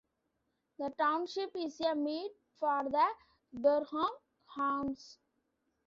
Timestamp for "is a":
1.55-1.93